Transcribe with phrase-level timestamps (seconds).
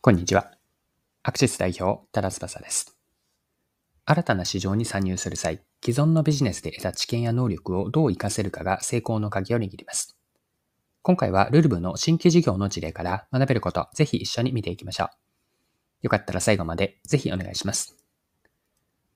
[0.00, 0.52] こんにちは。
[1.24, 2.96] アクシス代表、多田翼です。
[4.04, 10.16] 新たな市場に参入する際、既存のビジネスで得た知見や能力をどう活かせるかが成功の鍵を握ります。
[11.02, 15.08] 今回はルルブの新規事業の事例から学べること、ぜひ一緒に見ていきましょう。
[16.02, 17.96] よかったら最後までぜひお願いします。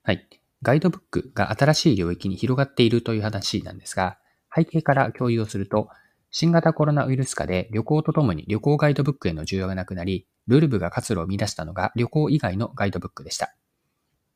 [0.02, 0.28] はい。
[0.62, 4.18] ガイドブックが新しい領域に広がっているという話なんですが、
[4.52, 5.90] 背景から共有をすると、
[6.32, 13.54] 新型コロナウイルス化で旅行とともに旅行ガイドブックへの需要がなくなり、ルルブが活路を見出したのが旅行以外のガイドブックでした。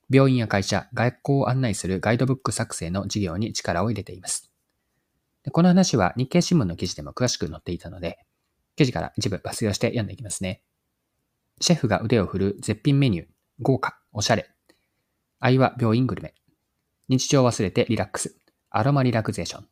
[0.09, 4.51] 病院や会社、学校を案内するガイドブック作成の事業に力を入れています。
[5.53, 8.19] この話は日経新聞の記事でも詳しく載っていたので、
[8.77, 10.63] 記事から一部抜粋をして読んでいきますね。
[11.61, 13.27] シェフが腕を振る絶品メニュー、
[13.61, 14.51] 豪華、おしゃれ。
[15.41, 16.35] 愛は病院グルメ。
[17.09, 18.37] 日常を忘れてリラックス。
[18.71, 19.67] アロマリラクゼーション。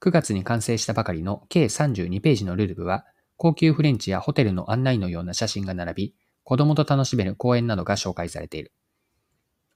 [0.00, 3.04] 9月に完成したばかりの計32ページのルルブは、
[3.36, 8.72] 高級フレンチやホテルの案内のような写真が並び、子供と楽しめる公園などが紹介されている。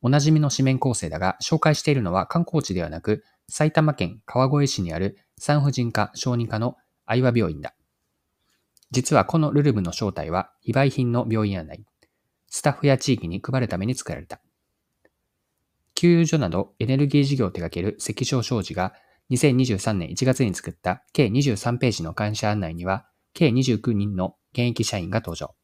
[0.02, 7.74] おなじみの紙面構成だが、紹介しているのは観光地ではなく、埼玉県川越市にある産婦人科小児科の愛和病院だ。
[8.90, 11.84] 実はこのルルブの正体は非売品の病院案内。
[12.48, 14.40] スタッフや地域に配るために作られた。
[15.94, 18.94] 給油所などエネルギー事業を手掛ける関所商事が
[19.30, 25.54] 2023年1月に作った計23ページの感謝案内には、計29人の現役社員が登場。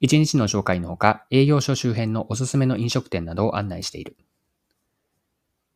[0.00, 4.16] 1日の紹介のほか、営業所周辺のおすすめの飲食店などを案内している。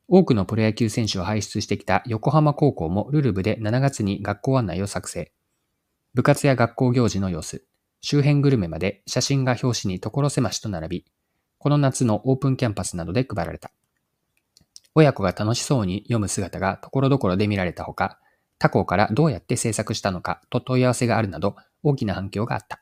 [0.09, 5.33] 多くのプロ野球選手を輩出してきた横浜高校もルルブで7月に学校案内を作成。
[6.15, 7.65] 部活や学校行事の様子、
[8.01, 11.05] 周辺グルメまで写真が表紙に所狭しと並び、
[11.59, 13.71] この夏のオープンキャンパスなどで配られた。
[14.95, 18.21] 親子が楽しそうに読む姿がところどころで見られたほか、
[18.59, 22.81] 他校からどうやって制作したのかと問い合わせがあるなど大きな反響があった。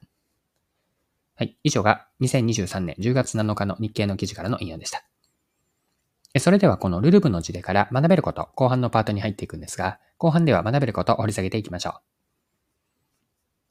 [1.35, 1.57] はい。
[1.65, 5.05] 以上が2023年10月7日の日経の記事からの引用でした。
[6.39, 11.95] それではこのルルブの事例から学べること、後半のパートに入っていくんですが、後半では学べることを掘り下げていきましょう。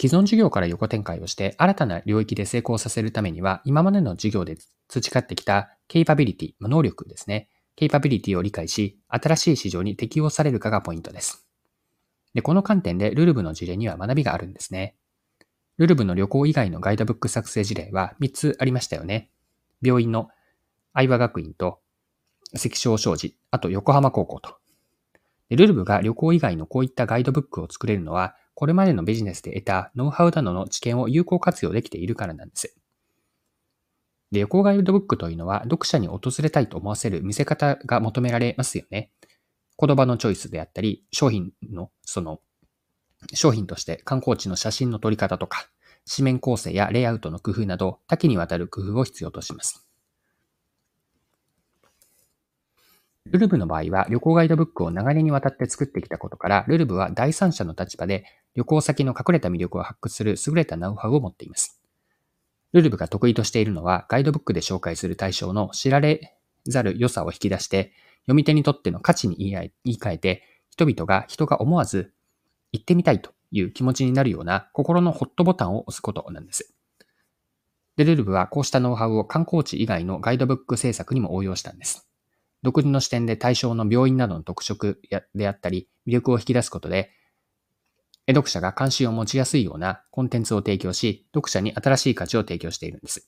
[0.02, 4.58] 既存事業から横展開をして新たな領域で成功させるためには、今までの事業で
[4.88, 7.50] 培ってきたケイパビリティ、能力ですね。
[7.76, 11.48] ケイパビリティを理解し、新しい市場に適用されるかがポイントです。
[12.34, 14.96] で、この観点でルルブの事例には学びがあるんですね。
[15.78, 19.30] ルルブの旅行以外のガイドブック作成事例は3つありましたよね。
[19.82, 20.30] 病院の
[20.94, 21.80] 愛和学院と
[22.56, 24.56] 関小商事、あと横浜高校と。
[25.50, 32.76] ルルブが旅行以外のこういったガイドブックを作れるのは、これまでのビジネスで得たノウハウなどの知見を有効活用できているからなんです。
[34.32, 39.12] で、旅行ガイドブックというのは、読者に訪れたいと思わせる見せ方が求められますよね。
[39.84, 42.40] 言葉のチョイスであったり、商品の、その、
[43.34, 45.68] 商品として観光地の写真の撮り方とか、
[46.10, 49.88] 紙面構成やレイアウトの工夫など、多岐にわたる工夫を必要とします。
[53.26, 58.26] ルルブの場合は、旅行ガイドブックを長年にわたって作ってきたことから、ルルブは第三者の立場で
[58.56, 61.82] 旅行先の隠れた魅力を発掘する優れたノウハウを持っています。
[62.74, 66.38] ルルブが得意としているのは、ガイドブックで紹介する対象の知られ
[66.68, 67.94] ざる良さを引き出して、
[68.26, 72.14] 読み手にとっての価値に言い換えて、人々が人が思わず
[72.72, 76.74] 行ってみたいという気持ちになるような心のホットボタンを押すことなんです。
[77.98, 82.08] で、ルルブはこうしたノウハウを観光地以外のガイドブック制作にも応用したんです。
[82.64, 85.02] 独自の視点で対象の病院などの特色
[85.36, 87.12] であったり、魅力を引き出すことで、
[88.30, 93.28] 読者が関心を持ちやすいようなコンテンツを提供し、読者に新しい価値を提供しているんです。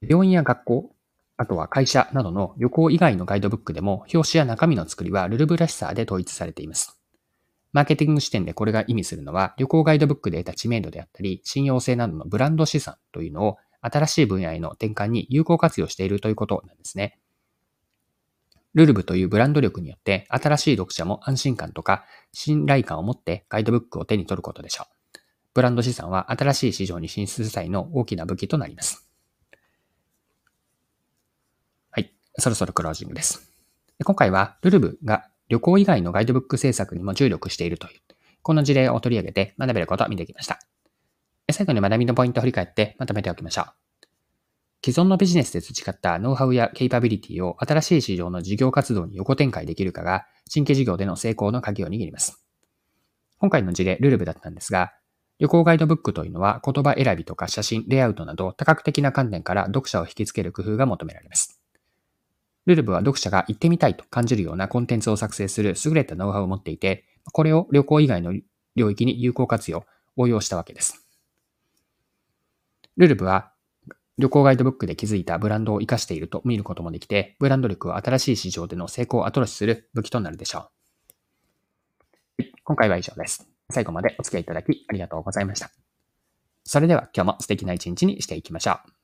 [0.00, 0.94] 病院や学校、
[1.38, 7.00] あとは会社などの旅行以外のガイドブックでも表紙や中身の作りはルルブらしさで統一されています。
[7.72, 17.18] マーケティング視点でこれが意味するのは旅行ガイドブックで得た知名度であったり信用性などのブランド資産というのを新しい分野への転換に有効活用しているということなんですね。
[18.74, 24.98] ルルブというブランド力によって新しい読者も安心感とか信頼感を持ってガイドブックを手に取ることでしょう。
[25.54, 29.08] ブランド資産は新しい市場に進出する際の大きな武器となります。
[31.90, 32.14] はい。
[32.38, 33.52] そろそろクロージングです。
[34.04, 38.00] 今回はルルブが旅行以外のガイドブック制作にも注力しているという、
[38.42, 40.60] この事例を取り上げて学べることを見てきました。
[41.50, 43.64] 最後に学びのポイントを振り返ってまとめておきましょう。
[44.84, 52.44] 既存のビジネスで培ったノウハウやケイパビリティを新しい市場の事業活動に横展開できるかが新規事業での成功の鍵を握ります。
[53.38, 54.92] 今回の事例、ルルブだったんですが、
[55.40, 61.57] 旅行ガイドブックというのは言葉選びとか写真、レイアウトなど多角的な観点から読者を引きつける工夫が求められます。
[62.68, 68.34] ルルブは読者が行ってみたいと感じるようなコンテンツを作成する優れたノウハウを持っていて、これを旅行以外の
[68.76, 69.86] 領域に有効活用、
[70.16, 71.06] 応用したわけです。
[72.98, 73.52] ルルブは
[74.18, 80.70] 旅行ガイドブックで築いたブランドを活かしていると見ることもできて、ブランド力は新しい市場での成功を後押しする武器となるでしょ
[82.38, 82.44] う。
[82.64, 83.48] 今回は以上です。
[83.70, 85.70] 最後までお付き合いいただきありがとうございました。
[86.64, 88.97] それでは今日も素敵な一日にしていきましょう。